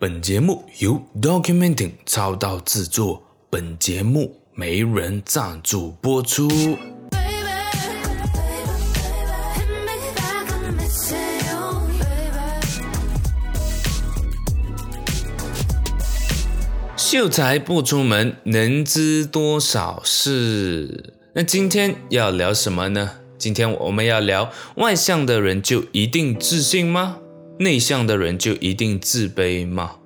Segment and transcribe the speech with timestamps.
[0.00, 6.48] 本节目由 Documenting 超导制作，本节目没人赞助播出。
[16.96, 21.12] 秀才不出门，能知多少事？
[21.32, 23.10] 那今天要聊什么呢？
[23.36, 27.18] 今天我们要聊外向的人就一定自信吗？
[27.58, 29.96] 内向的人就一定自卑吗？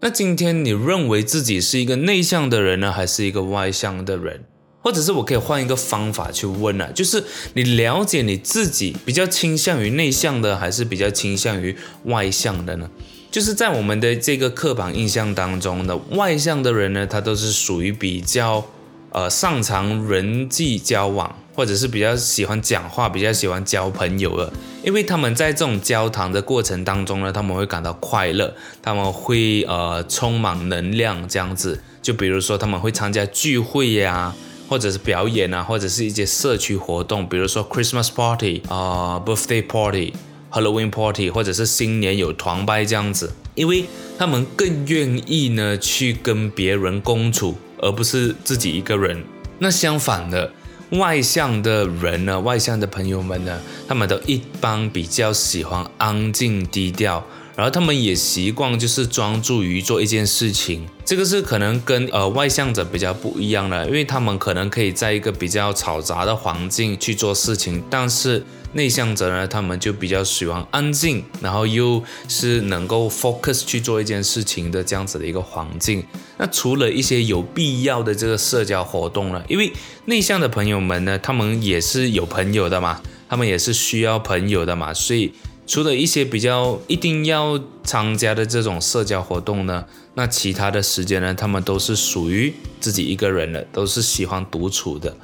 [0.00, 4.44] 那今天你认为自己是一个内向的人呢，还是一个外向的人？
[4.80, 7.22] 或者是我可以换一个方法去问啊，就是
[7.54, 12.88] 你了解你自己比较倾向于内向的，还是比较倾向于外向的呢？
[13.30, 18.64] 就是在我们的这个刻板印象当中呢，外向的人呢，他都是属于比较
[19.10, 21.36] 呃擅长人际交往。
[21.58, 24.52] 或者是比较喜欢讲话，比较喜欢交朋友的，
[24.84, 31.82] 因为他们在这种交谈的过程当中呢，他们会感到快乐，他们会呃充满能量这样子。
[32.00, 34.32] 就比如说他们会参加聚会呀、
[34.68, 40.12] 或者是表演啊，或者是一些社区活动，比如说 Christmas party 啊、Birthday party、
[40.52, 49.24] Halloween party，或者是新年有团拜这样子，因为他们更愿意呢去跟别人共处，而不是自己一个人。
[49.58, 50.52] 那相反的。
[50.90, 57.22] 外向的人呢，外向的朋友们呢，他们都一般比较喜欢安静低调，
[57.54, 60.86] 然后他们也习惯就是专注于做一件事情。
[61.04, 68.42] 这个是可能跟呃外向者比较不一样的，因为他们可能可以在一个比较嘈杂的环境去做事情，但是
[68.72, 76.04] 内向者呢，他们就比较喜欢安静，然后又是能够 focus 去做一件事情的这样子的一个环境。
[76.36, 79.72] 那除了一些有必要的这个社交活动呢，因为
[80.04, 85.32] 内向的朋友们呢，他们也是有朋友的嘛，他们也是需要朋友的嘛，所以
[85.66, 95.16] 除了一些比较一定要参加的这种社交活动呢，那其他的时间呢，他们都是属于自己一个人的，都是喜欢独处的。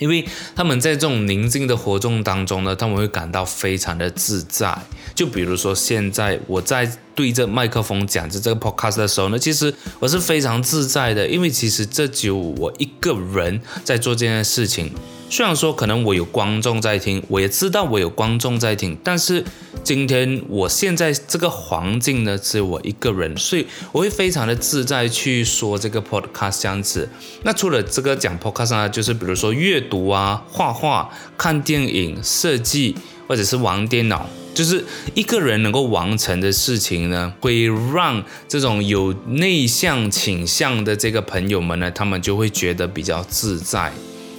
[0.00, 4.76] 因为他们在这种宁静的活动当中呢，他们会感到非常的自在。
[5.14, 14.90] 就比如说现在我在对着麦克风讲着这个 podcast 的时候呢，其实我是非常自在的，因为其实这只有我一个人在做这件事情。
[15.32, 19.44] 虽然说可能我有观众在听，我也知道我有观众在听，但是
[19.84, 27.08] 今天我现在这个环境呢，只有我一个人，所以我会非常的自在去说这个 podcast 这样子。
[27.44, 31.08] 那除了这个讲 podcast 呢，就是比如说阅读啊、画画、
[31.38, 32.96] 看电影、设计，
[33.28, 43.92] 或者是玩电脑，就是一个人能够完成的事情呢，会让这种有内向倾向的这个朋友们呢，他们就会觉得比较自在。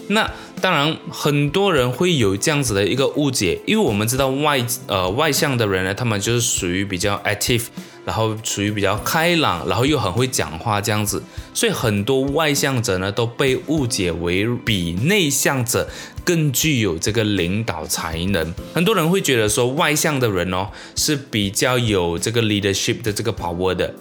[0.07, 0.30] 那
[0.61, 7.63] 当然，很多人会有这样子的一个误解，因为我们知道外呃外向的人呢，他们就是属于比较 active，
[8.05, 15.89] 然后属于比较开朗，然后又很会讲话这样子，所以很多外向者呢都被误解为比内向者
[16.23, 18.53] 更具有这个领导才能。
[18.73, 23.91] 很多人会觉得说外向的人哦是比较有这个 leadership 的这个 power 的。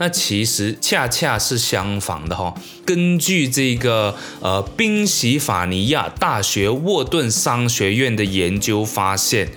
[0.00, 2.54] 那其实恰恰是相反的哈。
[2.86, 9.50] 根据这个呃宾夕法尼亚大学沃顿商学院的研究发现，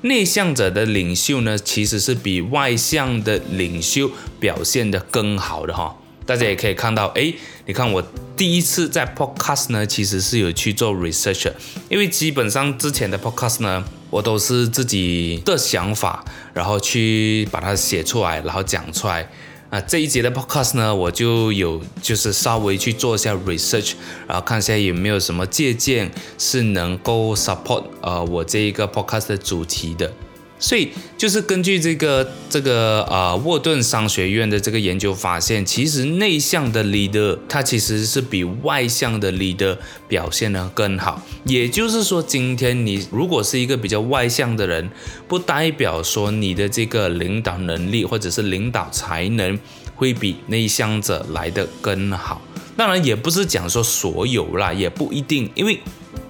[0.00, 4.10] 内向者的领袖呢，其实是比外向的领袖
[4.40, 5.94] 表现得更好的哈。
[6.24, 7.34] 大家也可以看到，诶，
[7.66, 8.02] 你看我
[8.34, 11.52] 第一次在 podcast 呢，其实是有去做 research，
[11.90, 16.24] 因为基本上之前的 podcast 呢，我都是自己的想法，
[16.54, 19.28] 然后去把它写出来，然后讲出来。
[19.70, 23.92] 啊，这一节的 podcast 呢，我就有就是稍微去做一下 research，
[24.26, 30.12] 然后看一下有没有什么借鉴是能够 support 呃我这一个 podcast 的主题的。
[30.60, 41.22] 所以就是根据这个这个呃沃顿商学院的这个研究发现，其实内向的 leader 他其实是比外向的 leader 表现得更好。
[41.44, 44.90] 也就是说，今天你如果是一个比较外向的人，
[45.26, 49.58] 不代表说你的这个领导能力或者是领导才能
[49.96, 52.42] 会比内向者来得更好。
[52.76, 55.80] 当然，也不是讲说所有啦，也不一定，因为。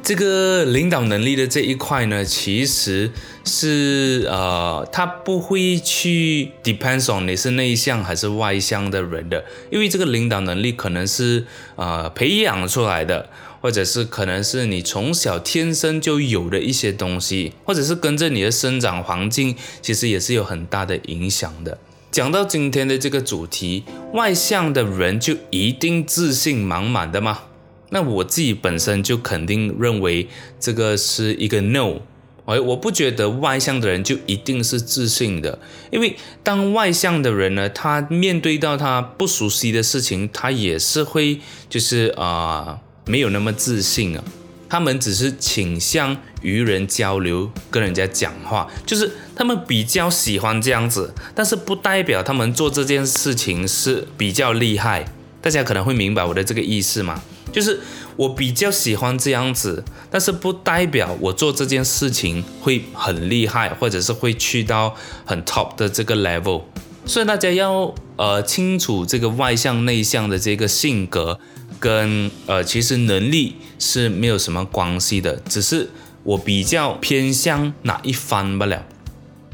[0.03, 3.13] 这个领导能力的这一块呢，其实
[3.45, 11.45] 是呃，他不会去 depends on 你是内向还是外向的人的，因为这个领导能力可能是
[11.77, 13.29] 呃培养出来的，
[13.61, 21.79] 或者是可能是你从小天生就有的一些东西，或者是跟着你的生长环境，其实也是有很大的影响的。
[22.11, 23.85] 讲到今天的这个主题，
[24.15, 27.43] 外向的人就一定自信满满的吗？
[27.91, 30.27] 那我自己本身就肯定认为
[30.59, 32.01] 这个是一个 no，
[32.47, 35.59] 哎，我不觉得外向的人就一定是自信的，
[35.91, 44.25] 因为当外向的人呢，他面对到他不熟悉的事情，他也是会就是啊、没有那么自信啊。
[44.69, 55.07] 他们只是倾向与人交流，跟人家讲话，就是他们比较喜欢这样子，但是不代表他们做这件事情是比较厉害。
[55.43, 57.21] 大家可能会明白我的这个意思吗？
[57.53, 57.81] 就是
[58.17, 64.95] 我比较喜欢这样子，但是不代表我做这件事情会很厉害，或者是会去到
[65.25, 66.63] 很 top 的这个 level。
[67.07, 71.39] 所以大家要呃清楚这个外向内向的这个性格。
[71.79, 75.89] 跟呃，其实能力是没有什么关系的，只是
[76.25, 78.85] 我比较偏向哪一方罢了。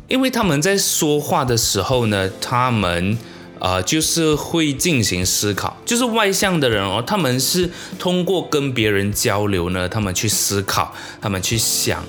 [0.08, 3.16] 因为他们在说话的时候呢，他们
[3.58, 12.02] 呃就是会进行思考，就是外向的人哦，他们是通过跟别人交流呢，他们去思考，他们去想。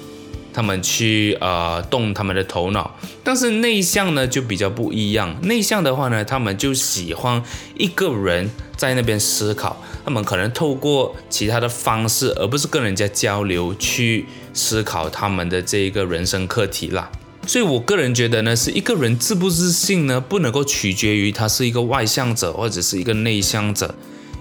[0.54, 5.40] 他们去呃动他们的头脑，但是内向呢就比较不一样。
[5.44, 7.44] 内向的话呢，他们就喜欢
[7.78, 17.12] 一个人在那边思考，他们可能透过其他的方式，而不是跟人家交流去思考他们的这一个人生课题啦。
[17.48, 23.96] 所以我个人觉得呢，是一个人自不自信呢，不能够取决于他是一个外向者或者是一个内向者，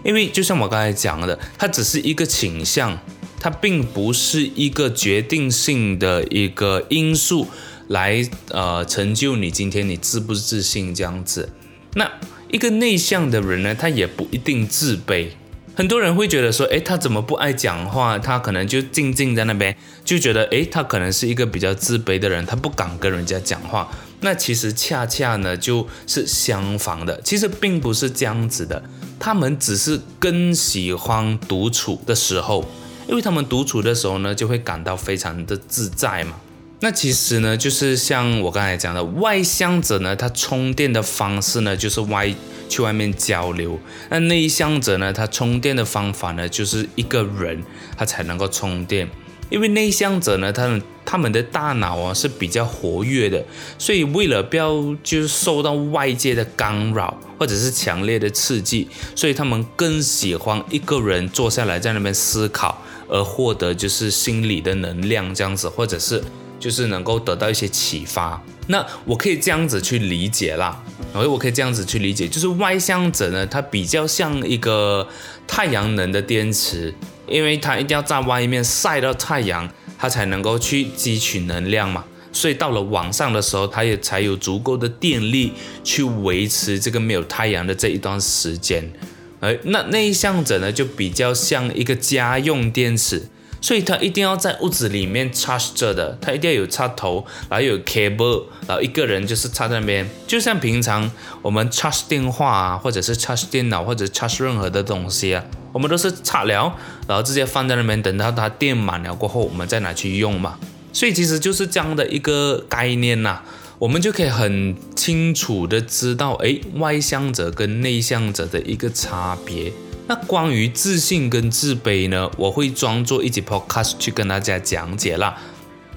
[0.04, 2.98] 因为就像我刚才讲的，他只是一个倾向。
[3.38, 7.46] 它并不是一个决定性的一个因素
[7.86, 11.50] 来呃成就你今天你自不自信这样子。
[11.94, 12.10] 那
[12.50, 15.28] 一个内向的人呢，他也不一定自卑。
[15.76, 18.18] 很多人会觉得说，诶，他怎么不爱讲话？
[18.18, 19.76] 他可能就静静在那边，
[20.06, 23.86] 就觉得，诶，他可能是一个比较自卑的人，他不敢跟人家讲话。
[24.20, 27.20] 那其实恰恰呢，就是相反的。
[27.22, 28.82] 其实并不是这样子的，
[29.20, 32.66] 他们只是更喜欢独处的时候。
[33.06, 36.36] 因为他们独处的时候呢，就会感到非常的自在嘛。
[36.80, 42.32] 那其实呢，就是像我刚才讲的，外向者呢，他充电的方式呢，就是外
[42.68, 43.78] 去外面交流；
[44.10, 47.62] 那内向者呢，他充电的方法呢，就是一个人
[47.96, 49.08] 他才能够充电。
[49.48, 53.42] 因为内向者呢，他们他们的大脑啊是比较活跃的，
[53.78, 54.70] 所以为了不要
[55.02, 62.82] 就是受到外界的干扰或者是强烈的刺激，所以他们更喜欢一个人坐下来在那边思考。
[63.08, 66.20] 而获得就是心理的能量这样子，或者是
[66.58, 68.42] 就是能够得到一些启发。
[68.68, 70.82] 那我可以这样子去理解啦，
[71.12, 75.06] 所以我可以这样子去理解，就是外向者呢，他比较像一个
[75.46, 76.92] 太阳能的电池，
[77.28, 82.04] 因为他一定要在外面晒到太阳，他才能够去汲取能量嘛。
[82.32, 85.52] 所以到了晚上的时候，他也才有足够的电力
[85.82, 88.92] 去维持这个没有太阳的这一段时间。
[89.40, 93.28] 而那内向者呢，就比较像一个家用电池，
[93.60, 101.10] 所以他一定要在屋子里面 charge 着的，他一定要有插头，然后有 cable，然后一个人就是插在那边，就像平常
[101.42, 106.74] 我们 charge 电话啊，或者是 charge 电脑或者 charge 任何的东西啊，我们都是插了，
[107.08, 110.58] 然后直接放在那边，等到它电满了过后，我们再拿去用嘛。
[110.92, 113.42] 所以其实就是这样的一个概念呐。
[113.78, 119.70] 我们就可以很清楚的知道，哎，外向者跟内向者的一个差别。
[120.08, 125.36] 那关于自信跟自卑呢，我会装作一集 podcast 去跟大家讲解啦。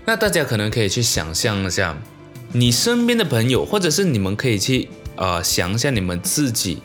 [0.05, 1.95] 那大家可能可以去想象一下，
[2.53, 6.79] 你身边的朋友，或者是你们可以去呃想一下你们自己，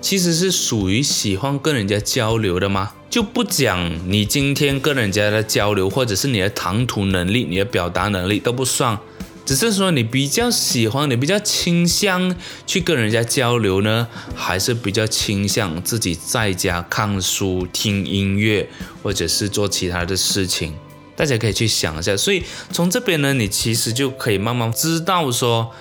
[0.00, 2.92] 其实是属于喜欢跟人家交流的吗？
[3.10, 8.96] 就不讲你今天跟人家的交流，或者是你的谈吐能力、你的表达能力都不算。
[9.44, 12.34] 只是说你比较喜欢，你比较倾向
[12.66, 18.68] 去跟人家交流呢，还是比较倾向自己在家看书、听音乐，
[19.02, 20.72] 或者是做其他的事情？
[21.14, 22.16] 大家可以去想一下。
[22.16, 25.72] 所以从这边呢，你其实就可以慢慢知道说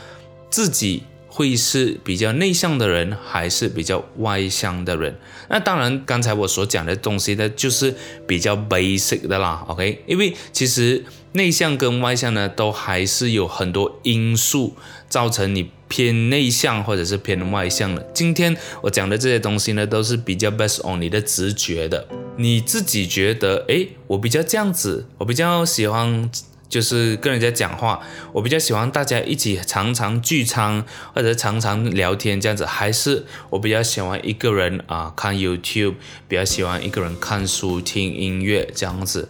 [0.50, 1.04] 自己。
[1.36, 5.18] 会是比较内向的人，还是比较外向的人？
[5.50, 7.96] 那当然，刚才我所讲的东西呢，就是
[8.28, 9.66] 比较 basic 的啦。
[9.68, 14.76] OK，因为其实内向跟外向呢，都还是有很多因素
[15.10, 18.08] 造成你偏内向或者是偏外向的。
[18.14, 26.30] 今天我讲的这些东西呢，都是比较 based on 你的直觉的，你自己觉得，诶，我比较这样子，我比较喜欢。
[26.74, 28.00] 就是跟人家讲话，
[28.32, 35.94] 我比较喜欢大家一起常常聚餐或者常常聊天这样子，还是我比较喜欢一个人啊看 YouTube，
[36.28, 39.30] 比较喜欢一个人看书听音乐这样子。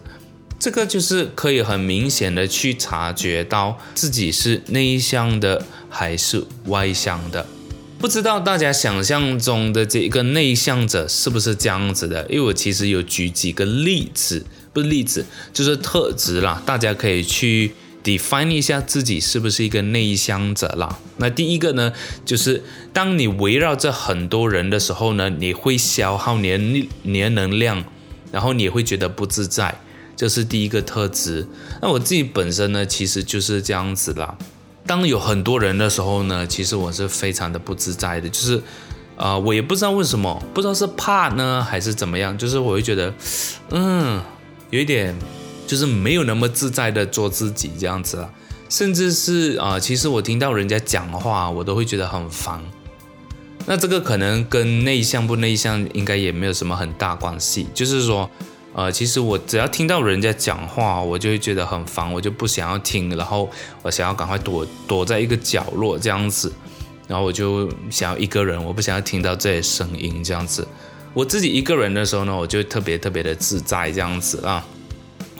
[0.58, 7.46] 这个就是可以很明显的去察觉到自己是内向的还是外向的。
[7.98, 12.26] 不知道大家想象中的这一个内向者是不是这样子的？
[12.30, 14.46] 因为我其实有举几个例子。
[14.74, 16.62] 不是例子，就是特质啦。
[16.66, 20.98] 大家可以去 define 一下自己是不是一个内向者啦。
[21.16, 21.90] 那第一个呢，
[22.26, 22.62] 就是
[22.92, 26.58] 当你围绕着很多人的时候呢，你会消耗你的
[27.02, 27.82] 你的能量，
[28.30, 29.80] 然后你也会觉得不自在，
[30.16, 31.46] 这是第一个特质。
[31.80, 34.36] 那我自己本身呢，其实就是这样子啦。
[34.84, 38.60] 当有很多人的时候呢，其实我是非常的不自在的，就是。
[39.16, 43.14] 啊、我也不知道为什么，不知道是怕呢还是怎么样，就是我会觉得，
[43.70, 44.20] 嗯，
[44.74, 45.14] 有一点，
[45.68, 48.28] 就是没有那么自在的做自己这样子了，
[48.68, 52.60] 甚至是啊、其实我听到人家讲话，我都会觉得很烦。
[53.66, 58.28] 那这个可能跟内向不内向应该也没有什么很大关系，就是说，
[58.74, 63.48] 呃，其实我只要听到人家讲话，我就会觉得很烦，我就不想要听，然后
[63.82, 66.52] 我想要赶快躲躲在一个角落这样子。
[67.06, 70.66] 然后我就想要一个人，我不想要听到这些声音，这样子。
[71.14, 74.66] 我自己一个人的时候呢，我就特别特别的自在，这样子啊。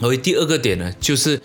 [0.01, 1.41] 而第二个点呢，就是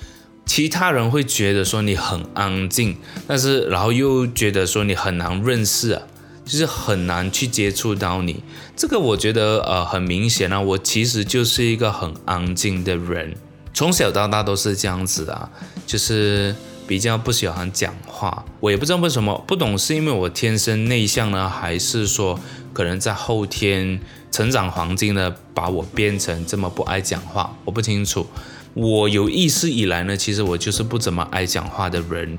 [0.47, 2.97] 其他人会觉得说你很安静，
[3.27, 6.03] 但是然后又觉得说你很难认识啊，
[6.45, 8.43] 就是很难去接触到你。
[8.77, 13.35] 这个我觉得呃很明显啊，我其实就是一个很安静的人，
[13.75, 15.51] 从小到大都是这样子啊，
[15.87, 16.55] 就是。
[16.91, 22.37] 比较不喜欢讲话，我也不知道为什么，不懂是因为我天生内向呢，还是说
[22.73, 28.27] 可能在后天成长环境呢把我变成这么不爱讲话，我不清楚。
[28.75, 32.39] 我有意识以来呢，其实我就是不怎么爱讲话的人，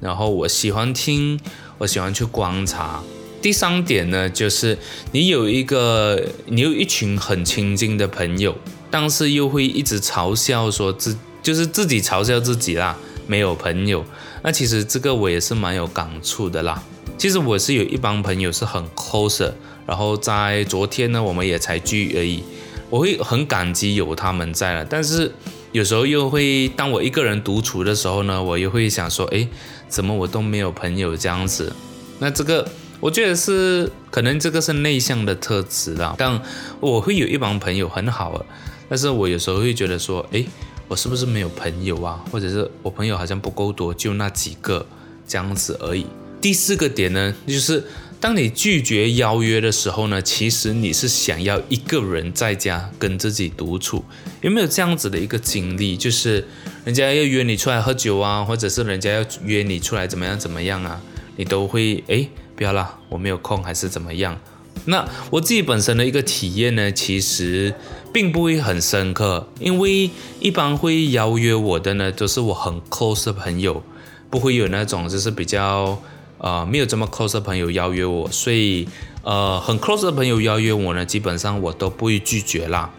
[0.00, 1.40] 然后我喜欢听，
[1.78, 3.02] 我喜欢去观察。
[3.40, 4.76] 第三点呢，就是
[5.12, 8.54] 你有一个，你有一群很亲近的朋友，
[8.90, 12.98] 但是又会一直嘲笑说自，就是自己嘲笑自己啦。
[13.26, 14.04] 没有朋友，
[14.42, 16.82] 那其实这个我也是蛮有感触的啦。
[17.16, 19.52] 其实我是有一帮朋友是很 close，
[19.90, 22.44] 然后在昨天呢，我们也才聚而已。
[22.88, 25.32] 我会很感激有他们在了，但是
[25.72, 29.48] 有时候又会当我一个人独处的时候呢，我又会想说，诶，
[29.88, 31.72] 怎么我都没有朋友这样子？
[32.20, 32.64] 那这个
[33.00, 36.14] 我觉得是可能这个是内向的特质啦。
[36.16, 36.40] 但
[36.78, 38.46] 我会有一帮朋友很好啊，
[38.88, 40.46] 但是我有时候会觉得说，诶。
[40.86, 42.20] 我是不是没有朋友啊？
[42.32, 44.84] 或者是我朋友好像不够多，就那几个
[45.24, 46.04] 这样子而已。
[46.40, 47.84] 第四个点呢，就是
[48.20, 54.04] 当你拒绝邀约的时候呢，其实你是想要一个人在家跟自己独处。
[54.42, 55.96] 有没有这样子的一个经历？
[55.96, 56.46] 就是
[56.84, 61.00] 人家要约你出来喝酒啊，或者是人家要约你出来怎么样怎么样啊，
[61.36, 64.38] 你都会诶，不要啦，我没有空，还是怎么样？
[64.84, 67.74] 那我自己本身的一个体验呢，其实
[68.12, 70.10] 并不会很深刻，因为
[70.40, 73.82] 一般会邀约我的呢，都是我很 close 的朋友，
[74.28, 76.00] 不会有那种就是比较
[76.40, 78.88] 呃没有这么 close 的朋友邀约我，所以
[79.22, 82.90] 呃很 close 的朋友邀约我呢，基本上我都不会拒绝啦。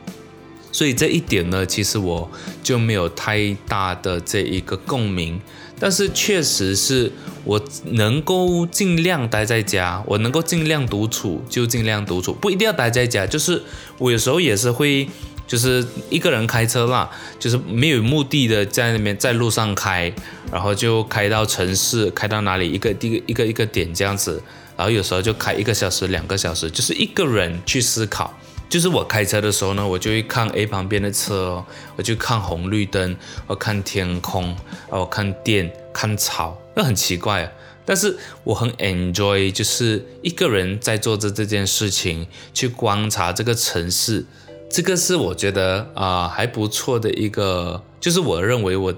[0.71, 2.31] 所以这一点呢，其实我
[2.63, 5.41] 就没有太大的这一个共鸣。
[5.77, 7.11] 但是确实是
[7.43, 13.25] 我能够尽量待在家，我能够尽量独处就尽量独处，不一定要待在家。
[13.25, 13.61] 就是
[13.97, 15.09] 我有时候也是会，
[15.51, 20.09] 就是一个人开车啦，就是没有目的的在那边在路上开，
[20.49, 24.41] 然后就开到城市，开到哪里一个一个一个一个点这样子，
[24.77, 28.33] 然后有时候就开一个小时两个小时，就是一个人去思考。
[28.69, 31.61] 就是我开车的时候呢，我就会看 A 旁边的车，
[31.97, 34.55] 我就看红绿灯，我看天空，
[34.87, 37.51] 我看电，看草，那很奇怪啊。
[37.83, 44.23] 但是我很 enjoy，就是一个人在做着这件事情，去观察这个城市，
[44.71, 48.93] 这个是我觉得啊、还不错的一个，就是我认为我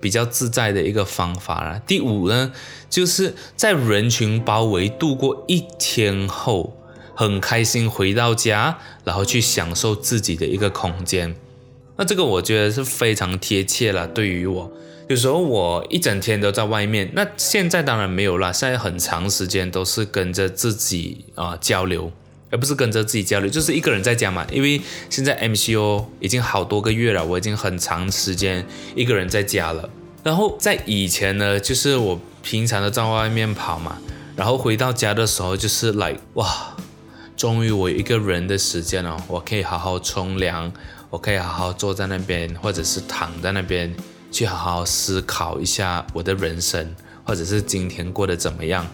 [0.00, 1.82] 比较自在的一个方法啦。
[1.86, 2.52] 第五呢，
[2.88, 6.78] 就是在人群包围度过一天后。
[7.14, 11.36] 很开心回到家，然后去享受自己的一个空间。
[11.96, 14.08] 那这个我觉得是非常贴切了。
[14.08, 14.72] 对于我，
[15.08, 18.50] 有时候我一整天都在外面，那现在当然没有了。
[18.50, 22.10] 现在很长时间都是跟着自己啊、交流，
[22.52, 24.46] 而不是跟着自己交流，就是一个人在家嘛。
[24.52, 24.80] 因为
[25.10, 29.90] 现在 MCO 已经好多个月了，我已经很长时间一个人在家了。
[30.22, 33.98] 然后在以前呢，就是我平常都在外面跑嘛，
[34.36, 36.76] 然后回到家的时候就是来、like, 哇。
[37.34, 40.70] 终于我有一个人的时间了，我可以好好冲凉，
[41.10, 43.92] 我可以好好坐在那边，或者是躺在那边，
[44.30, 46.94] 去好好思考一下我的人生，
[47.24, 48.86] 或者是今天过得怎么样，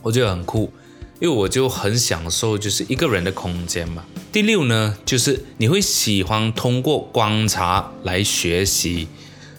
[0.00, 0.72] 我觉得很酷，
[1.20, 4.04] 因为我就很享受就是一个人的空间嘛。
[4.32, 9.06] 第六呢，就是你会喜欢通过观察来学习，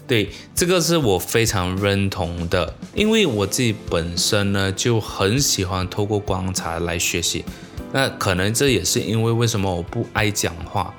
[0.07, 7.45] 对，这个是我非常认同的，因为我自己本身呢就很喜欢透过观察来学习。
[7.93, 10.93] 那可能这也是因为为什么我不爱讲话，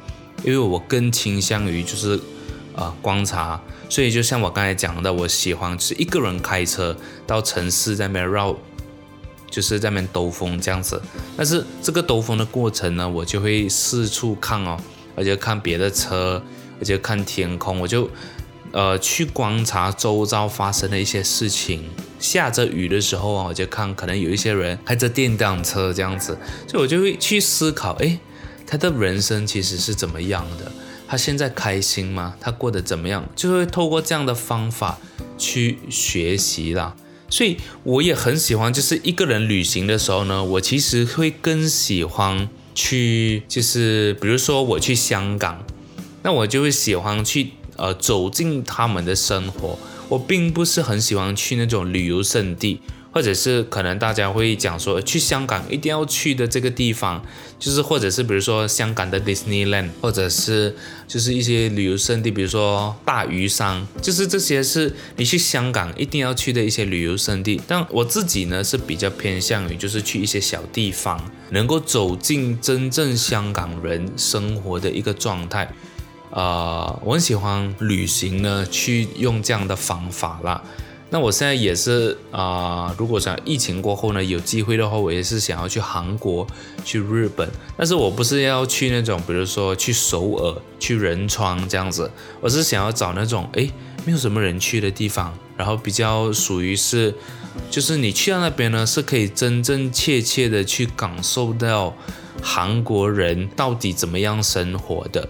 [0.44, 2.20] 因为我更倾向于就是
[2.74, 6.94] 呃观察，所以就像我刚才讲的，我喜欢是一个人开车
[7.26, 8.54] 到城市在那边绕，
[9.52, 11.00] 就是在那边兜风这样子。
[11.36, 14.76] 但是这个兜风的过程呢，我就会四处看哦，
[15.14, 16.42] 而且看别的车，
[16.80, 18.08] 而且看天空，我就
[18.72, 21.84] 呃去观察周遭发生的一些事情。
[22.18, 28.18] 下着雨的时候啊，我就看可能有一些人开着电单车这样子，所以我就会去思考，诶。
[28.64, 30.72] 他的人生其实是怎么样的？
[31.06, 32.34] 他现在开心吗？
[32.40, 33.28] 他过得怎么样？
[33.36, 34.98] 就会透过这样的方法
[35.36, 36.96] 去学习啦。
[37.32, 45.64] 所以我也很喜欢，就是一个人旅行的时候呢，我其实会更喜欢去，就是比如说我去香港，
[46.22, 49.78] 那我就会喜欢去呃走进他们的生活。
[50.10, 52.82] 我并不是很喜欢去那种旅游胜地。
[53.12, 57.22] 或者是可能大家会讲说，去香港一定要去的这个地方，
[57.58, 60.74] 就是或者是比如说香港的 Disneyland，或者是
[61.06, 67.60] 就是一些旅游胜地，比如说大屿山，就是这些是你去香港一定要去的一些旅游胜地。
[67.68, 75.64] 但我自己呢是比较偏向于就是去一些小地方，能够走进真正香港人生活的一个状态。
[76.30, 80.62] 啊、呃，我很喜欢旅行呢，去用这样的方法啦。
[81.12, 86.46] 那我现在也是啊、如果想疫情过后呢，有机会的话，我也是想要去韩国、
[86.86, 93.70] 去日本，但是我不是要去那种，比如说去首尔、去仁川这样子，我是想要找那种诶，
[94.06, 97.14] 没有什么人去的地方，然后比较属于是，
[97.70, 101.94] 就是你去到那边呢，是可以真真切切的去感受到
[102.40, 105.28] 韩国人到底怎么样生活的。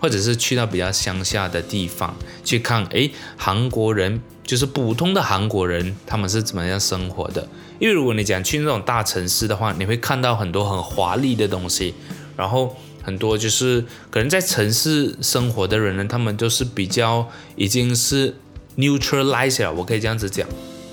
[0.00, 2.14] 或者是去到比较乡下的地方
[2.44, 7.48] 去看，诶，韩国人就是普通的韩国人，他们是怎么样生活的？
[7.78, 11.94] 因为如果你讲去那种大城市的话，你会看到很多很华丽的东西，
[12.36, 18.36] 然后很多就是可能在城市生活的人呢，他们都是比较已经是
[18.76, 20.46] neutralized 了，我可以这样子讲。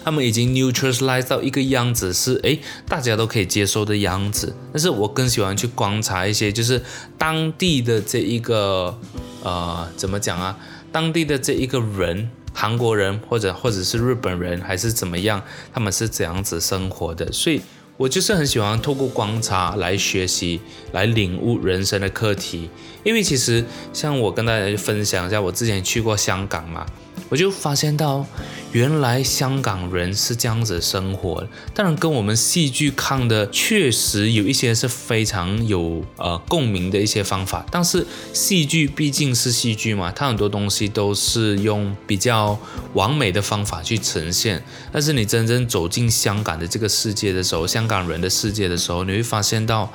[0.03, 4.55] 他们已经 neutralize 到一个样子是诶，大家都可以接受的样子。
[4.73, 6.81] 但是我更喜欢去观察一些，就是
[7.19, 8.97] 当地的这一个
[9.43, 10.57] 呃，怎么讲啊？
[10.91, 15.41] 当地的这一个人，韩国人或者或者是日本人还是怎么样，
[15.73, 17.31] 他们是怎样子生活的？
[17.31, 17.61] 所以
[17.97, 20.59] 我就是很喜欢透过观察来学习，
[20.91, 22.69] 来领悟人生的课题。
[23.03, 26.85] 因为其实像我跟大家分享一下，我之前去过香港嘛。
[27.31, 28.25] 我就发现到，
[28.73, 42.59] 原来香港人是这样子生活，当然跟我们戏剧看的确实有一些是非常有呃共鸣的一些方法，但是戏剧毕竟是戏剧嘛，它很多东西都是用比较
[42.95, 44.61] 完美的方法去呈现。
[44.91, 49.89] 但是你真正走进香港的这个世界的时候，香港人的世界的时候，你会发现到，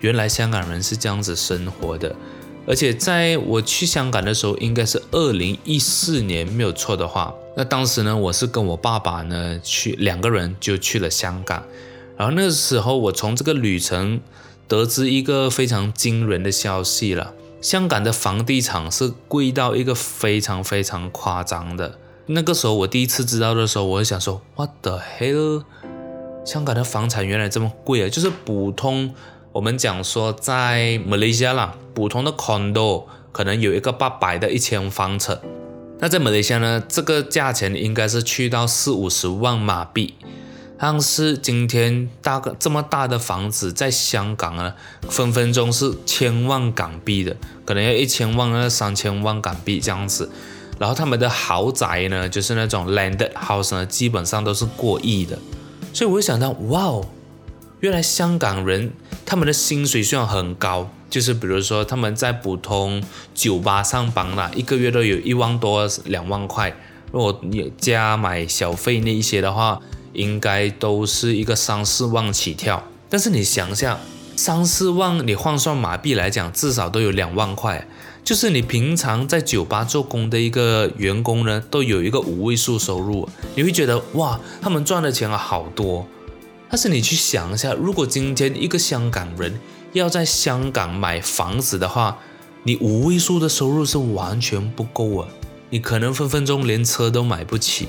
[0.00, 2.14] 原来香港人是这样子生活的。
[2.66, 7.32] 而且在我去香港的时候，应该是二零一四年，没有错的话。
[7.56, 11.62] 那当时呢，我是跟我爸爸呢去，两个人就去了香港。
[12.16, 14.20] 然后那时候，我从这个旅程
[14.66, 21.98] 得知一个非常惊人的消息了：香港的房地产是贵到一个非常非常夸张的。
[22.26, 25.62] 那个时候我第一次知道的时候，我就想说：What the hell？
[26.44, 28.08] 香港的房产原来这么贵啊！
[28.08, 29.14] 就是普通。
[29.56, 35.38] 我们讲说，在马来西亚啦，普通的 condo 可能有一个八百的一千方尺，
[35.98, 40.12] 那在马来西亚呢，这个价钱应该是去到四五十万马币。
[40.78, 44.74] 但是今天大个这么大的房子，在香港呢，
[45.08, 50.30] 分分钟是千万港币的，可能要一千万到三千万港币这样子。
[50.78, 55.38] 然后他们的豪宅呢，就是那种 landed house 呢，基本上都是过亿的。
[55.94, 57.06] 所以我想到，哇哦，
[57.86, 58.92] 原来香港人。
[59.24, 63.02] 他们的薪水虽然很高，就是比如说他们在普通
[63.34, 66.74] 酒吧上班啦，一个月都有一万多两万块。
[67.12, 69.80] 如果你加买小费那一些的话，
[70.12, 72.82] 应该都是一个三四万起跳。
[73.08, 73.98] 但是你想一下，
[74.36, 77.86] 三四万你换算马币来讲，至少都有两万块。
[78.24, 86.06] 就是你平常在酒吧做工的一个员工呢，都有一个五位数收入，你会觉得哇，他们赚的钱啊好多。
[86.68, 89.58] 但是你去想一下，如果今天一个香港人
[89.92, 92.18] 要在香港买房子的话，
[92.64, 95.28] 你五位数的收入是完全不够啊！
[95.70, 97.88] 你可能分分钟连车都买不起。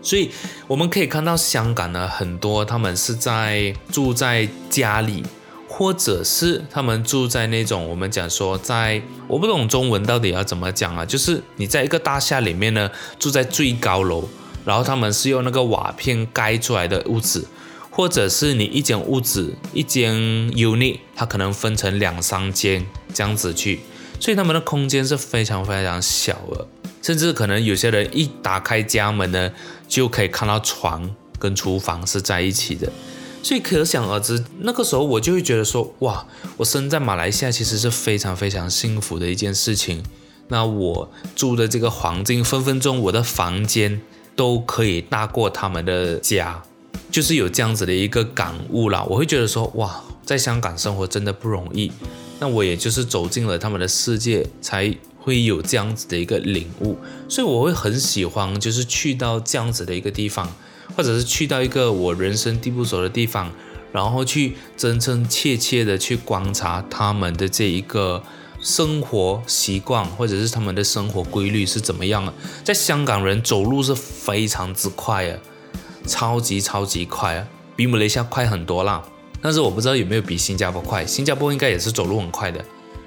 [0.00, 0.30] 所以
[0.66, 5.22] 我们可以看到，香港呢，很多他们是在住在家里，
[5.68, 14.26] 或者是他们住在那种我们讲说在，我不懂中文到底要怎么讲啊，就是你在一个大厦里面呢，住在最高楼，
[14.64, 17.46] 然后他们是用那个瓦片盖出来的屋子。
[17.98, 20.14] 或者是你一间屋子，一间
[20.52, 23.80] unit，它可能分成两三间这样子去，
[24.20, 26.68] 所以他们的空间是非常非常小的，
[27.02, 29.50] 甚至可能有些人一打开家门呢，
[29.88, 32.92] 就可以看到床跟厨房是在一起的。
[33.42, 36.24] 所以可想而知，那个时候我就会觉得说，哇，
[36.58, 40.04] 我生在马来西亚其实是非常非常幸福的一件事情。
[40.46, 44.00] 那我住的这个环境，分分钟我的房间
[44.36, 46.62] 都可以大过他们的家，
[47.10, 49.04] 就是有这样子的一个感悟啦。
[49.08, 51.90] 我会觉得说，哇，在香港生活真的不容易。
[52.40, 56.96] 那我也就是走进了他们的世界，才会有这样子的一个领悟。
[57.28, 60.52] 所以我会很喜欢，就是去到这样子的一个地方。
[60.96, 63.52] 或者是去到一个我人生地不熟的地方，
[63.92, 68.22] 然后去真真切切的去观察他们的这一个
[68.58, 72.32] 生活习惯，或者是他们的生活规律是怎么样的。
[72.64, 75.38] 在香港人走路是非常之快啊，
[76.08, 79.00] 超级超级快啊，比马来西亚快很多啦。
[79.40, 82.64] 但是我不知道有没有比新加坡快，新加坡应该也是走路很快的。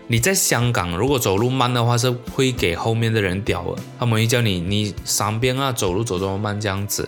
[0.07, 7.07] 你在香港如果走路慢的话，是会给后面的人屌的，他们会叫你你三边啊走路走这么慢这样子。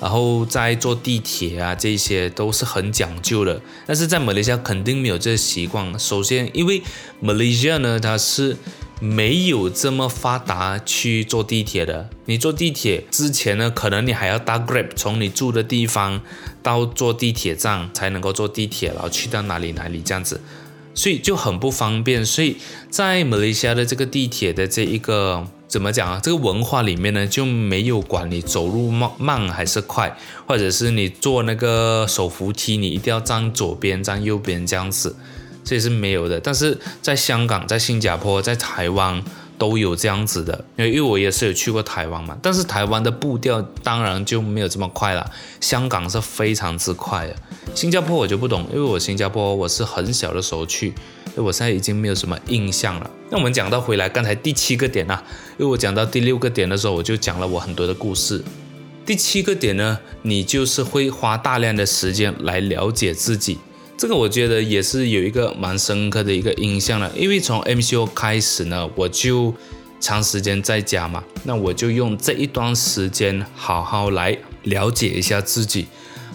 [0.00, 3.60] 然后在坐地铁啊，这些都是很讲究的。
[3.86, 5.98] 但是在马来西亚肯定没有这个习惯。
[5.98, 6.82] 首先，因为
[7.20, 8.56] 马来西亚呢，它是
[9.00, 12.08] 没有这么发达去坐地铁的。
[12.26, 16.20] 你坐地铁之前呢，可能你还要搭 Grab 从你住的地方
[16.62, 20.40] 到坐地铁站才能够坐地铁，然后去到哪里哪里这样子，
[20.94, 22.24] 所以就很不方便。
[22.24, 22.58] 所以
[22.88, 25.46] 在马来西亚的这个地铁的这一个。
[25.70, 26.20] 怎么讲啊？
[26.20, 35.14] 这个文化里面呢，就没有管你走路慢慢还是快，或者是你坐那个手扶梯，你一定要站左边、站右边这样子，
[35.70, 36.40] 这也是没有的。
[36.40, 39.22] 但是在香港、在新加坡、在台湾
[39.56, 42.36] 都有这样子的，因为因为我也是有去过台湾嘛。
[42.42, 45.30] 但是台湾的步调当然就没有这么快了，
[45.60, 47.36] 香港是非常之快的。
[47.72, 50.92] 新加坡我就不懂，因为我新加坡我是很小的时候去。
[51.36, 53.08] 我现在已经没有什么印象了。
[53.30, 55.22] 那我们讲到回来，刚才第七个点啊，
[55.56, 58.42] 因为我讲到第六个点的时候，我就讲了我很多的故事。
[59.06, 63.58] 第七个点呢，你就是会花大量的时间来了解自己。
[64.00, 67.12] 这个我觉得也是有一个蛮深刻的一个印象了。
[67.14, 69.52] 因为从 MCO 开始呢，我就
[70.00, 75.86] 长时间在家嘛，那我就用这一段时间好好来了解一下自己。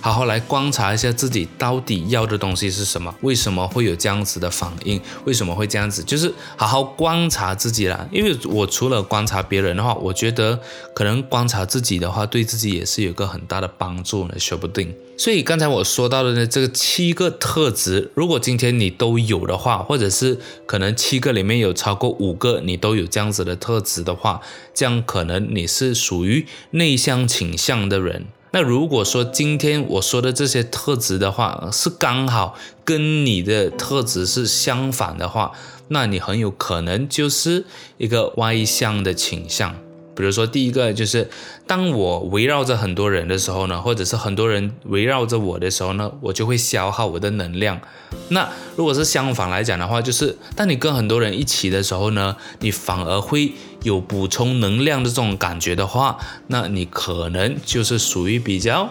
[0.05, 8.07] 好好来观察一下自己到底要的东西是什么，为什么会有这样子的反应，为什么会这样子，就是好好观察自己啦。
[8.11, 10.59] 因为我除了观察别人的话，我觉得
[10.93, 14.93] 可能观察自己的话，对自己也是有个很大的帮助呢，说不定。
[15.17, 20.37] 所以刚才我说到的呢，这个七个特质，如果今天你都有的话，或者是
[20.67, 24.39] 可能七个里面有超过五个你都有这样子的特质的话，
[24.71, 28.27] 这样可能你是属于内向倾向的人。
[28.55, 35.51] 那如果说今天我说的这些特质的话，是刚好跟你的特质是相反的话，
[35.89, 37.65] 那你很有可能就是
[37.97, 39.75] 一个外向的倾向。
[40.15, 41.29] 比如说，第一个就是，
[41.67, 47.81] 当我围绕着很多人的时候呢，或者是很多人围绕着我的时候呢，我就会消耗我的能量。
[48.29, 53.51] 那如果是相反来讲的话，就是当你跟很多人一起的时候呢，你反而会
[53.85, 56.17] 有补充能量的这种感觉的话，
[56.47, 58.89] 那你可能就是属于比较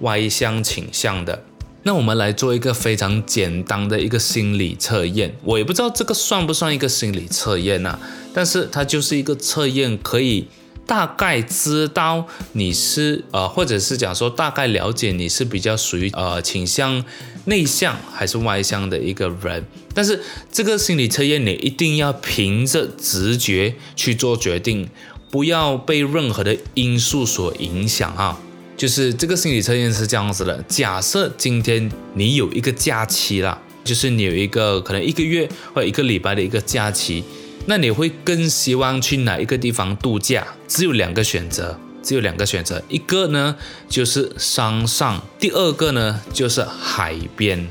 [0.00, 1.42] 外向倾向的。
[1.82, 7.98] 那我们来做一个非常简单的一个心理测验，我也不知道这个算不算一个心理测验呢？
[8.32, 10.46] 但是它就是一个测验，可以。
[10.86, 17.04] 大概知道你是呃，或者是讲说大概了解你是比较属于呃倾向
[17.46, 20.20] 内向还是外向的一个人，但是
[20.52, 24.88] 这个心理测验你一定要凭着直觉去做决定，
[25.30, 28.38] 不要被任何的因素所影响哈。
[28.76, 37.24] 就是这个心理测验是这样子的：假设今天你有一个假期啦，就是你有一个可能一个月或一个礼拜的一个假期。
[37.66, 40.46] 那你会更希望去哪一个地方度假？
[40.68, 43.56] 只有两个选择，只有两个选择，一个呢
[43.88, 47.66] 就是山上，第二个呢就是海边。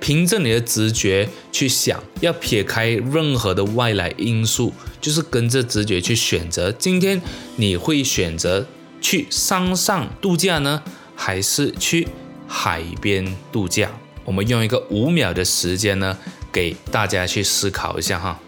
[0.00, 6.72] 凭着你的直觉去想，要撇开任何的外来因素，就是跟着直觉去选择。
[6.72, 7.20] 今天
[7.56, 8.66] 你会选择
[9.00, 10.82] 去山上度假呢，
[11.14, 12.08] 还是去
[12.46, 13.90] 海边度假？
[14.24, 16.16] 我们用一个五秒的时间呢，
[16.50, 18.38] 给大家去思考一下哈。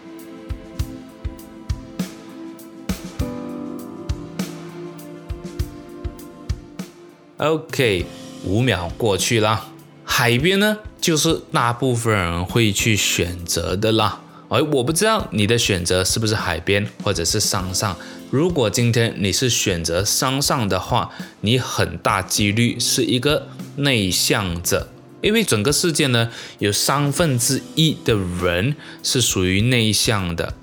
[7.37, 8.05] OK，
[8.45, 9.65] 五秒过去了，
[10.05, 14.21] 海边呢，就是大部分人会去选择的啦。
[14.49, 17.97] 哎，我不知道你的选择是不是海边或者是山上。
[18.29, 21.09] 如果今天你是选择山上的话，
[21.41, 24.89] 你很大几率是一个内向者。
[25.21, 30.53] 因为整个世界呢，有三分之一的人是属于内向的。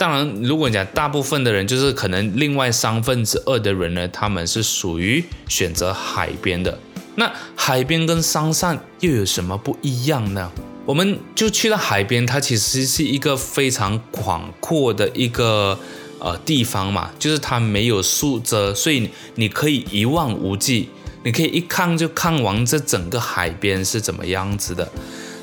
[0.00, 6.78] 当然，如果你讲大部分的人，就是可能另外三分之二的人呢，他们是属于选择海边的。
[7.16, 10.50] 那海边跟山上又有什么不一样呢？
[10.86, 15.78] 我们就去到海边，它其实是一个非常广阔的一个
[16.18, 20.88] 呃地方嘛，就是它没有树遮，所以你可以一望无际，
[21.24, 24.90] 你可以一看就看完这整个海边是怎么样子的。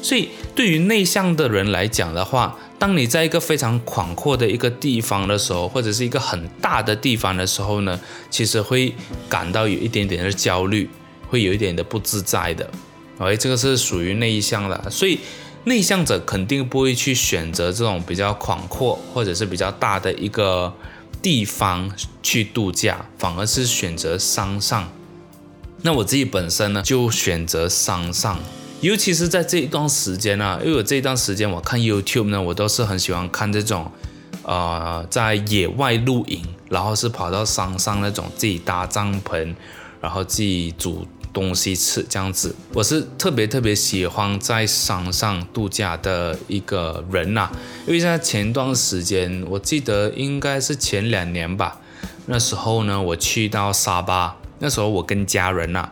[0.02, 8.94] 所以对于内向的人来讲的话，当你在一个非常广阔的一个地方的时候，或者是一个很大的地方的时候呢，其实会
[9.28, 10.88] 感到有一点点的焦虑，
[11.28, 12.70] 会有一点的不自在的。
[13.18, 15.18] 哎，这个是属于内向的，所以
[15.64, 20.72] 内向者肯定不会去选择这种比较广阔或者是比较大的一个
[21.20, 24.88] 地方去度假，反而是选择山上。
[25.82, 28.40] 那我自己本身呢，就选择山上。
[28.82, 33.92] 尤其是在这一段时间啊，因为我这一段时间我看 YouTube 呢，我都是很喜欢看这种，
[34.44, 39.56] 呃，在野外露营，然后是跑到山上那种自己搭帐篷，
[40.00, 42.56] 然后自己煮东西吃这样子。
[42.76, 47.50] 我是特别特别喜欢在山上度假的一个人呐，
[47.88, 51.80] 因为在前段时间，我记得应该是前两年吧，
[52.28, 55.90] 那时候呢，我去到沙巴，那时候我跟家人呐。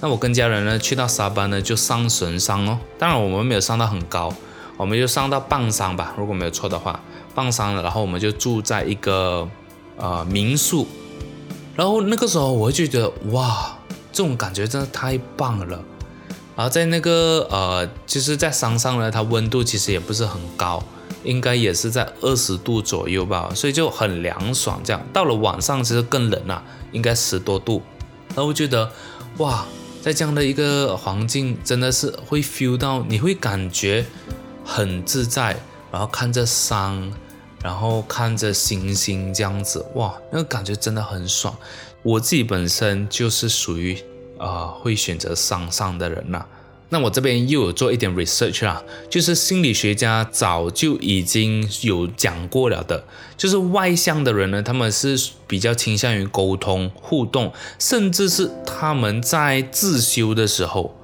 [0.00, 2.78] 那我跟家人呢，去到沙巴呢，就上神山哦。
[2.98, 4.30] 当然我们没有上到很高，
[4.76, 7.00] 我们就上到半山吧，如果没有错的话，
[7.34, 7.82] 半山了。
[7.82, 9.48] 然后我们就住在一个
[9.96, 10.86] 呃民宿。
[11.74, 13.78] 然后那个时候我就觉得哇，
[14.12, 15.80] 这种感觉真的太棒了。
[16.54, 20.82] 然后在那个呃，就是在山上呢，它温度其实也不是很高，
[21.22, 24.78] 应该也是在二十度左右吧，所以就很凉爽。
[24.84, 27.80] 这样到了晚上其实更冷了，应该十多度。
[28.28, 28.90] 然后我觉得
[29.38, 29.64] 哇。
[30.04, 34.04] 在这样的一个环境，真的是会 feel 到，你会感觉
[34.62, 35.56] 很自在，
[35.90, 37.10] 然后看着山，
[37.62, 41.56] 然后看着星星这样子，哇，那个感觉真的很爽。
[42.02, 43.94] 我自己本身就是属于
[44.36, 46.44] 啊、呃、会选择山上的人呐、
[46.94, 48.80] 那我这边又有做一点 research 啦，
[49.10, 53.02] 就是心理学家早就已经有讲过了的，
[53.36, 60.94] 就是外向的人呢，他们是比较倾向于沟通互动，甚至是他们在自修的时候，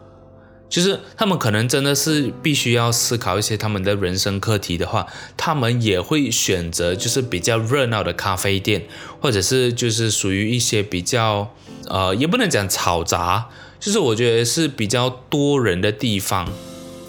[0.69, 8.87] 就是他们可能真的是必须要思考一些他们的人生课题的话，他们也会选择就是比较热闹的咖啡店，
[9.21, 11.53] 或者是就是属于一些比较
[11.89, 13.49] 呃，也不能讲吵杂。
[13.81, 16.47] 就是我觉得是比较多人的地方，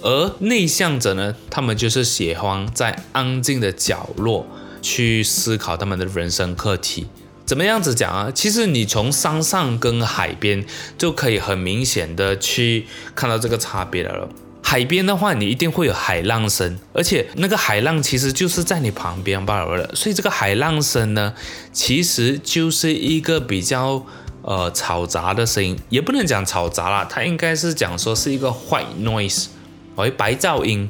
[0.01, 4.47] 而内向者呢，他们就是喜欢在安静的角落
[4.81, 7.07] 去思考他们的人生课题。
[7.45, 8.31] 怎么样子讲啊？
[8.33, 10.65] 其实你从山上跟海边
[10.97, 14.29] 就可以很明显的去看到这个差别了。
[14.63, 19.93] 海边的话，你一定会有海浪声，而且那个海浪其实就是在你旁边罢了。
[19.93, 21.33] 所以这个海浪声呢，
[21.73, 24.05] 其实就是一个比较。
[24.43, 29.47] 呃，吵杂的声音也不能讲吵杂啦，它应该是讲说是一个 white noise，
[29.95, 30.89] 为白噪音。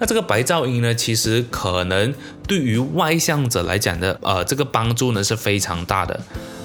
[0.00, 2.14] 那这个白噪音呢，其实可能
[2.46, 6.20] 对于外向者来讲的，呃，这个帮助呢是非常大的。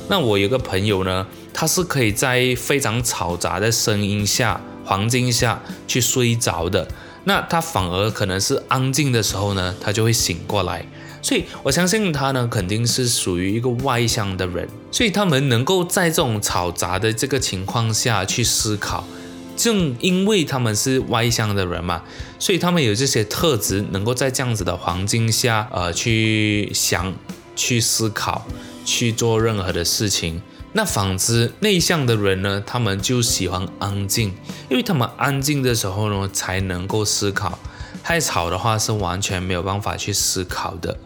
[0.07, 6.87] 那我有个朋友呢，他是可以在非常嘈杂的声音下、环境下去睡着的。
[7.25, 10.85] 那他反而可能是安静的时候呢，他就会醒过来。
[11.23, 19.07] 所以我相信他呢，肯定是属于一个外向的人，所以他们能够在这种嘈杂的这个情况下去思考，
[19.55, 22.03] 正因为他们是外向的人嘛，
[22.37, 27.15] 所以他们有这些特质，能够在这样子的环境下，呃，去想、
[27.55, 28.45] 去思考、
[28.83, 30.41] 去做任何的事情。
[30.73, 34.33] 那反之，内向的人呢，他们就喜欢安静，
[34.69, 37.57] 因为他们安静的时候呢，才能够思考，
[38.03, 40.97] 太吵的话是完全没有办法去思考的。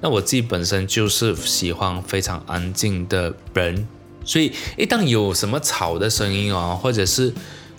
[0.00, 3.86] 那我自己本身就是喜欢非常安静的人，
[4.24, 7.32] 所以一旦有什么吵的声音哦，或者是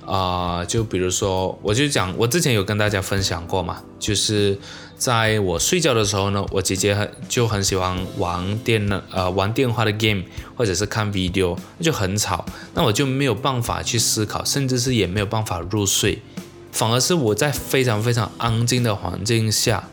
[0.03, 4.57] 啊、就比如说，我就讲，我之前有跟大家分享过嘛，就是
[4.97, 10.23] 在我睡觉的时候呢，我姐姐很就很喜欢玩电脑，呃，玩电话的 game，
[10.55, 16.21] 或者是看 video，就很吵，那我就没有办法去思考，甚至是也没有办法入睡，
[16.71, 19.88] 反而是我在非常非常安静的环境下。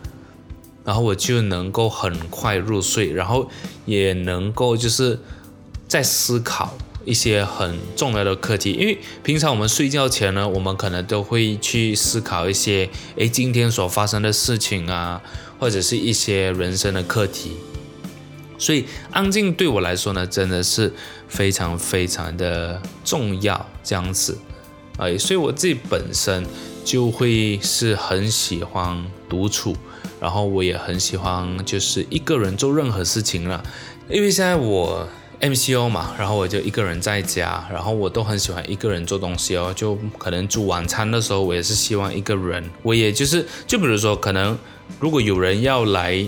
[0.89, 3.47] 然后我就能够很快入睡，然后
[3.85, 5.21] 也能够就是
[5.87, 8.73] 在思考一些很重要的课题。
[8.73, 15.21] 因为平常我们睡觉前呢，我们可能都会去思考一些，诶，今天所发生的事情啊，
[15.61, 17.53] 或者是一些人生的课题。
[18.57, 20.91] 所以安静对我来说呢，真的是
[21.29, 24.39] 非常非常的重要，这样子。
[24.97, 26.47] 哎，所以我自己本身。
[26.85, 29.77] 就会是很喜欢独处，
[30.21, 33.63] 然后我也很喜欢就是一个人做任何事情了，
[34.09, 35.09] 因为现在我。
[35.41, 44.59] MCO 嘛，然后我就一个人在家，然后我都很喜欢一个人做东西哦，就可能煮晚餐的时候，我也是希望一个人，我也就是，就比如说，可能
[44.99, 46.27] 如果有人要来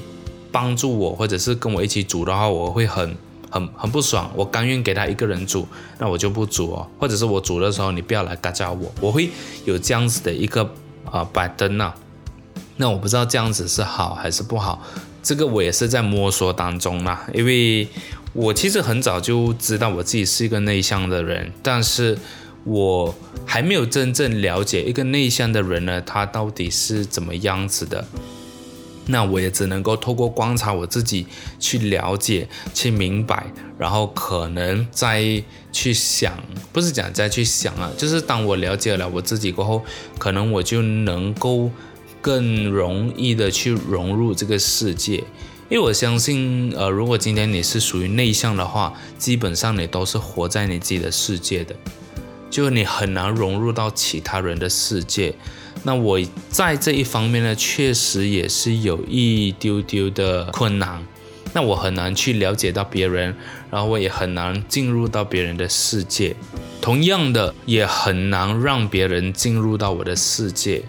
[0.52, 3.16] 帮助我，或者是跟我一起煮的话，我会很
[3.50, 5.66] 很很不爽，我甘愿给他一个人煮，
[5.98, 9.28] 那我就不煮哦，或者是我煮的时候，你不要来嘎叫我，我会
[9.64, 10.72] 有这样子的一个
[11.04, 11.92] 啊摆灯呐，
[12.80, 14.82] 那我不知道这样子是好还是不好，
[15.22, 17.86] 这个我也是在摸索当中啦，因为。
[18.32, 22.16] 我其实很早就知道我自己是一个内向的人，但是
[22.62, 23.12] 我
[23.44, 28.06] 还没有真正了解一个内向的人呢，他到底是怎么样子的。
[29.06, 31.26] 那我也只能够透过观察我自己
[31.58, 36.32] 去了解、去明白，然后可能再去想，
[36.72, 39.82] 不是讲再去想啊，就是当我了解了我自己过后，
[40.20, 41.68] 可能我就能够
[42.20, 45.24] 更容易的去融入这个世界。
[45.68, 51.76] 因为我相信，呃，如果今天你是属于内向的话，基本上你都是活在你自己的世界的，
[52.50, 55.32] 就你很难融入到其他人的世界。
[55.84, 61.06] 那我在这一方面呢，确实也是有一丢丢的困难。
[61.52, 63.34] 那我很难去了解到别人，
[63.70, 66.34] 然后我也很难进入到别人的世界。
[66.80, 70.82] 同样的，也很难让别人进入到我的世界。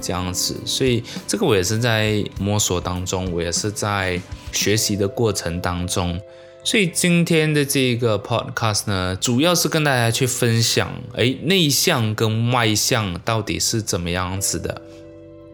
[0.00, 4.20] 这样子，所以这个我也是在摸索当中，我也是在
[4.52, 6.20] 学习的过程当中。
[6.62, 14.82] 所以今天的这个 podcast 呢，主要是跟大家去分享，诶，内向跟外向到底是怎么样子的？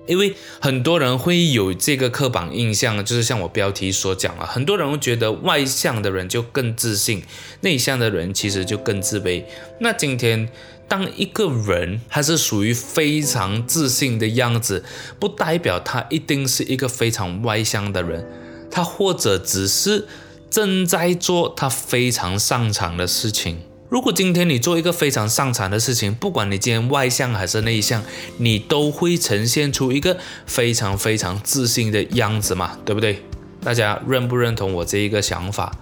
[0.07, 7.23] 因为很多人会有这个刻板印象，就是像我标题所讲了，很多人会觉得外向的人就更自信，
[7.61, 9.45] 内向的人其实就更自卑。
[9.81, 10.49] 那今天。
[10.89, 14.85] 当一个人他是属于非常自信的样子，
[15.19, 18.25] 不代表他一定是一个非常外向的人，
[18.71, 20.07] 他或者只是
[20.49, 23.59] 正在做他非常擅长的事情。
[23.89, 28.03] 如果今天你做一个非常擅长的事情，不管你今天外向还是内向，
[28.39, 33.23] 你都会呈现出一个非常非常自信的样子嘛，对不对？
[33.63, 35.73] 大家认不认同我这一个想法？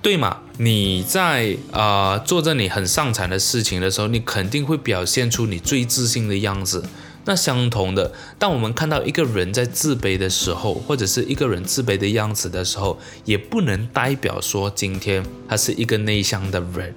[0.00, 0.38] 对嘛？
[0.58, 6.84] 你在啊、做着你很擅长的事情的时候，你肯定会表现出你最自信的样子。
[7.24, 16.94] 那相同的，当我们看到一个人在自卑的时候，或者是一个人自卑的样子的时候，也不能代表说今天他是一个内向的人。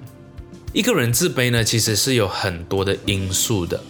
[0.71, 3.83] 一个人自卑呢，其实是有很多的因素的。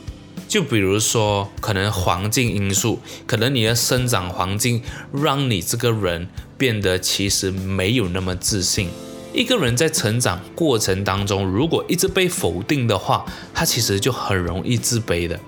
[0.47, 4.81] 就比如说，可能环境因素，可能你的生长环境
[5.13, 6.27] 让你这个人
[6.61, 8.87] 变得其实没有那么自信。
[9.33, 15.39] 一个人在成长过程当中，如果一直被否定的话，他其实就很容易自卑的，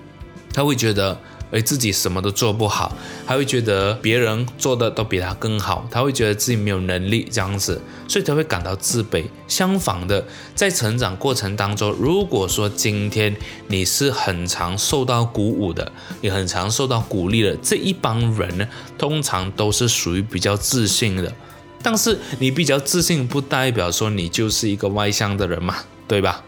[0.52, 1.16] 他会觉得。
[1.50, 9.24] 而自己什么都做不好，他会觉得别人做的都比他更好，他会觉得自己没有能力这样子，所以他会感到自卑。
[9.46, 13.36] 相反的，在成长过程当中，如果说今天
[13.68, 21.32] 你是很常受到鼓舞的，你很常受到鼓励的，这一帮人呢，通常都是属于比较自信的。
[21.82, 25.76] 但是你比较自信，不代表说你就是一个外向的人嘛，
[26.08, 26.42] 对吧？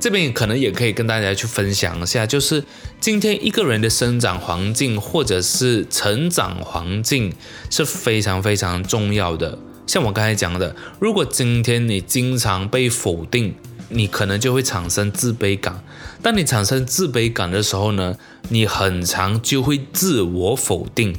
[0.00, 2.62] 这边可能也可以跟大家去分享一下，就是
[3.00, 7.32] 今天一个人的生长环境或者是成长环境
[7.70, 9.58] 是非常非常重要的。
[9.86, 13.54] 像我刚才讲的，如果今天你经常被否定，
[13.88, 15.82] 你可能就会产生自卑感。
[16.22, 18.16] 当你产生自卑感的时候呢，
[18.50, 21.16] 你很常就会自我否定，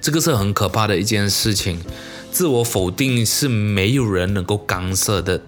[0.00, 1.80] 这个是很可怕的一件事情。
[2.30, 5.42] 自我否定是没有人能够干涉的，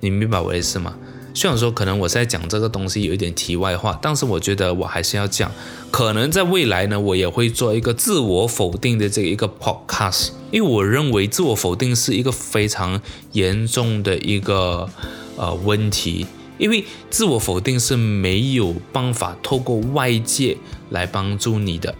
[0.00, 0.96] 你明白我的意思吗？
[1.36, 5.52] 虽然说可能我在讲这个东西有一点题外话，但是我觉得我还是要讲。
[5.90, 14.88] 可能在未来呢，我也会做一个自我否定的这一个 podcast，因为我认为自我否定是一个非常严重的一个
[15.36, 20.56] 呃问题，因为自我否定是没有办法透过外界
[20.88, 21.94] 来帮助你的，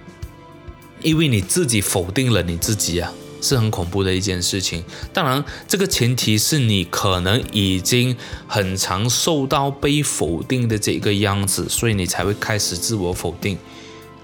[1.03, 3.13] 因为你自己否定了你自己啊。
[3.47, 4.83] 是很恐怖的一件事情。
[5.13, 8.17] 当然，这个前提是你可能已经
[8.49, 13.57] 很常受到被否定的这个样子，所以你才会开始自我否定。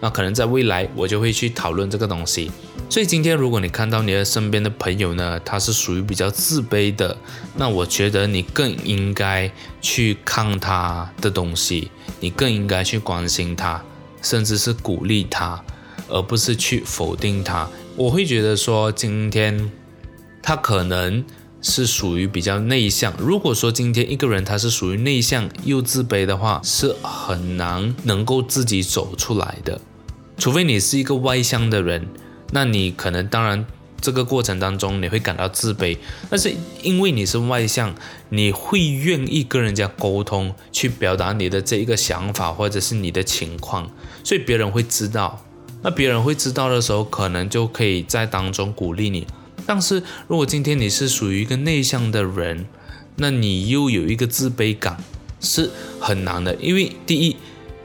[0.00, 2.50] 那可能在未来，我就会去讨论这个东西。
[2.90, 7.16] 所以今天，如果你看到你的身边的朋友呢，他是属于比较自卑的，
[7.54, 9.48] 那我觉得你更应该
[9.80, 11.88] 去看他的东西，
[12.18, 13.80] 你更应该去关心他，
[14.20, 15.62] 甚至是鼓励他，
[16.08, 17.68] 而不是去否定他。
[17.94, 19.70] 我会觉得说，今天
[20.42, 21.22] 他可能
[21.60, 23.12] 是属于比较内向。
[23.18, 29.78] 如果说今天一个人他是属于内向又自卑的话，是很难能够自己走出来的。
[30.38, 32.08] 除非你是一个外向的人，
[32.52, 33.66] 那你可能当然
[34.00, 35.98] 这个过程当中你会感到自卑，
[36.30, 37.94] 但是因为你是外向，
[38.30, 43.90] 你会愿意跟人家沟通，去表达你的这一个想法或者是你的情况，
[44.24, 45.44] 所以别人会知道。
[45.82, 49.26] 那别人会知道的时候，可能就可以在当中鼓励你。
[49.66, 52.66] 但是如果今天你是属于一个内向的人，
[53.16, 54.96] 那你又有一个自卑感，
[55.40, 55.70] 是
[56.00, 56.54] 很难的。
[56.56, 57.36] 因为第一，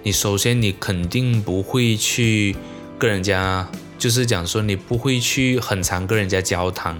[0.04, 2.56] 你首先你肯定不会去
[2.98, 3.68] 跟人家，
[4.00, 7.00] 就是讲说你不会去很常跟人家交谈，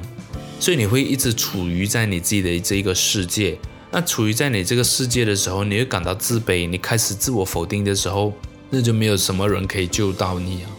[0.60, 3.58] 所以你会一直处于在你自己的这个世界。
[3.92, 8.34] 那处于在你这个世界的时候，你会感到自卑，你开始自我否定的时候，
[8.70, 10.70] 那就没有什么人可以救到你啊。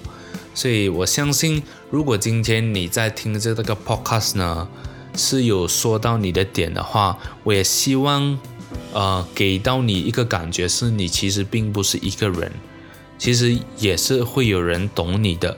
[0.59, 4.69] 所以我相信，如果今天你在听这个 podcast 呢，
[5.15, 8.37] 是有说到你的点的话，我也希望，
[8.93, 12.51] 呃，给到你一个感觉，是你其实并不是一个人，
[13.17, 15.57] 其实也是会有人懂你的。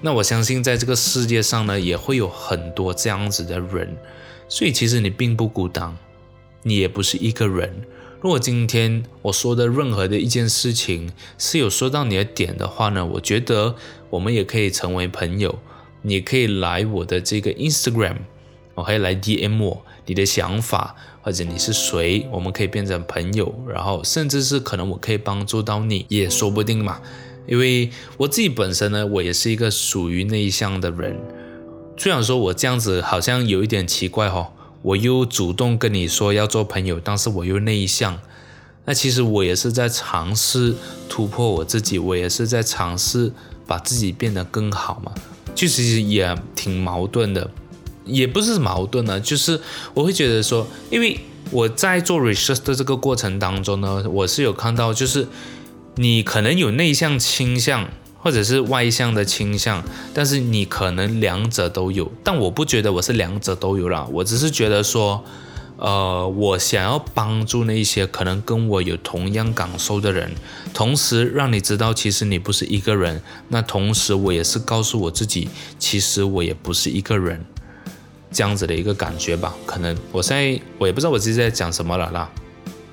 [0.00, 3.96] 那我相信，在这个世界上呢，也会有很多这样子的人，
[4.48, 5.96] 所以其实你并不孤单，
[6.64, 7.82] 你也不是一个人。
[8.22, 13.76] 如果今天我说的任何的一件事情是有说到你的点的话呢，我觉得
[14.10, 15.58] 我们也可以成为朋友。
[16.02, 18.16] 你可以来我的这个 Instagram，
[18.74, 27.00] 我可以来 DM 我你的想法，或者你是谁，我们可以变成朋友，然后甚至是可能我可以帮助到你，也说不定嘛。
[27.46, 31.18] 因为我自己本身呢，我也是一个属于内向的人。
[31.96, 34.52] 虽然说我这样子好像有一点奇怪哦。
[34.82, 38.18] 我又主动跟你说要做朋友，但是我又内向，
[38.86, 40.74] 那其实我也是在尝试
[41.08, 43.32] 突破我自己，我也是在尝试
[43.66, 45.12] 把自己变得更好嘛，
[45.54, 47.50] 就其实也挺矛盾的，
[48.04, 49.60] 也不是矛盾呢，就是
[49.92, 51.20] 我会觉得说，因为
[51.50, 55.28] 我在做 research 的这个过程当中呢，我是有看到，就是
[55.96, 57.88] 你可能有内向倾向。
[58.22, 65.24] 或者是外向的倾向，但是你可能两者都有，但我不觉得我是两者都有啦，我只是觉得说，
[65.78, 70.32] 呃，我想要帮助那一些可能跟我有同样感受的人，
[70.74, 75.48] 同时让你知道其实你不是一个人，那同时我也是告诉我自己，
[75.78, 77.42] 其实我也不是一个人，
[78.30, 82.30] 这样子的一个感觉吧，可能我现在我也不知道我自己在讲什么了啦，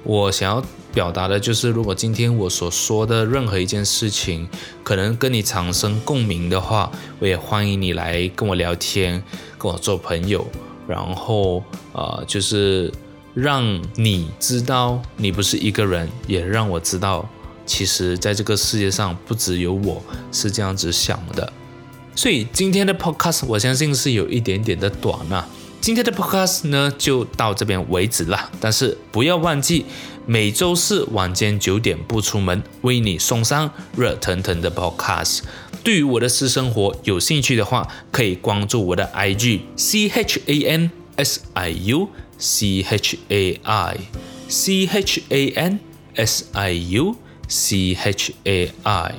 [0.04, 0.64] 我想要。
[0.98, 4.50] 表达的就是，如果今天我所说的任何一件事情，
[4.84, 9.22] 可能跟你产生共鸣的话，我也欢迎你来跟我聊天，
[9.60, 10.44] 跟我做朋友，
[10.88, 12.92] 然后呃，就是
[13.36, 17.30] 让你知道你不是一个人，也让我知道，
[17.64, 21.54] 其实在这个世界上不只有我是这样子想的。
[22.16, 25.48] 所以今天的 podcast 我相信是有一点点的短啊。
[25.80, 29.86] 今天的 podcast 呢就到这边为止了，但是不要忘记。
[30.30, 35.44] 每周四晚间九点不出门，为你送上热腾腾的 Podcast。
[35.82, 43.98] 对于我的私生活有兴趣的话，可以关注我的 IG C H A N S I U C H A I
[44.50, 45.80] C H A N
[46.16, 47.16] S I U
[47.48, 49.16] C H A I。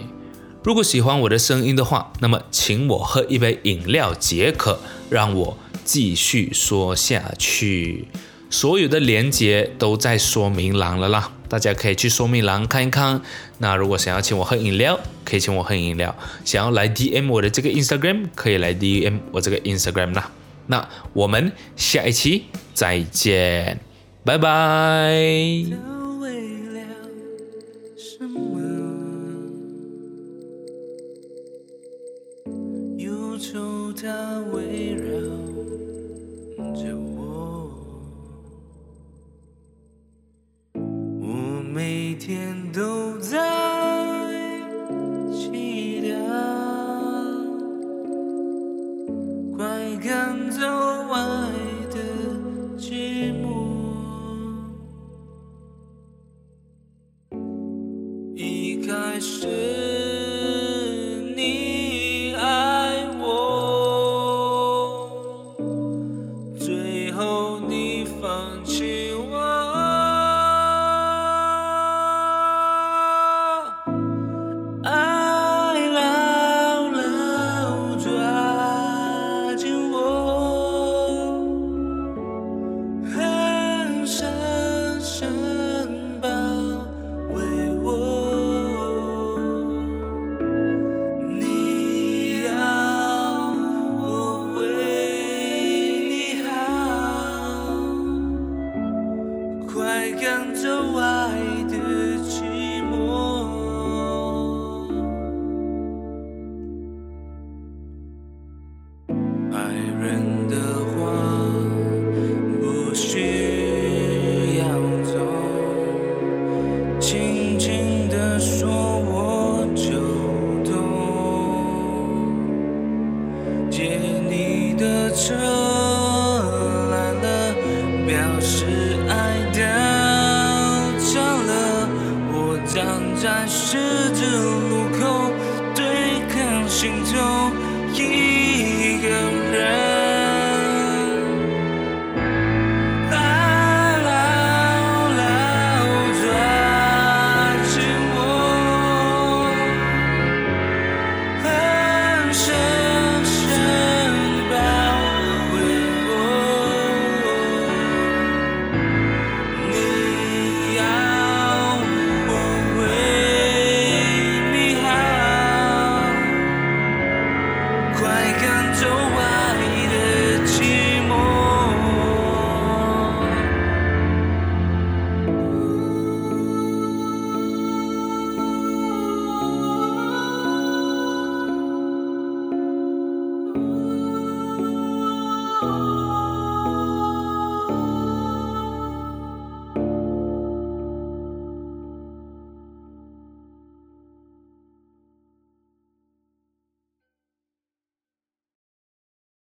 [0.62, 4.78] 如果喜欢我的声音的话，那么请我喝一杯饮料解渴，
[5.08, 5.56] 让我
[5.88, 8.04] 继续说下去。
[8.50, 13.22] 所有的连接都在说明栏了啦，大家可以去说明栏看一看。
[13.58, 16.14] 那如果想要请我喝饮料，可以请我喝饮料；
[16.44, 20.30] 想要来 DM 我的这个 Instagram，可以来 DM 我这个 Instagram 啦。
[20.66, 23.80] 那我们下一期再见，
[24.24, 25.97] 拜拜。
[42.18, 43.57] 天都在。